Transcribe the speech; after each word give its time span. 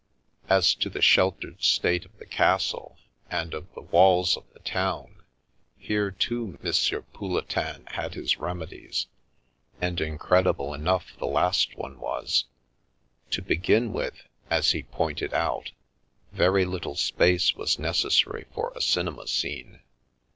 As 0.49 0.73
to 0.73 0.89
the 0.89 0.99
shattered 0.99 1.61
state 1.63 2.05
of 2.05 2.17
the 2.17 2.25
castle 2.25 2.97
and 3.29 3.53
of 3.53 3.71
the 3.75 3.83
walls 3.83 4.35
of 4.35 4.51
the 4.51 4.59
town, 4.61 5.21
here, 5.77 6.09
too, 6.09 6.57
M. 6.63 7.03
Pouletin 7.13 7.85
had 7.85 8.15
his 8.15 8.37
remedies, 8.39 9.05
and 9.79 10.01
incredible 10.01 10.73
enough 10.73 11.15
the 11.19 11.27
last 11.27 11.77
one 11.77 11.99
was. 11.99 12.45
To 13.29 13.43
begin 13.43 13.93
with, 13.93 14.27
as 14.49 14.71
he 14.71 14.81
pointed 14.81 15.35
out, 15.35 15.69
very 16.31 16.65
little 16.65 16.95
space 16.95 17.53
was 17.53 17.77
necessary 17.77 18.47
for 18.55 18.73
a 18.75 18.81
cinema 18.81 19.27
scene. 19.27 19.81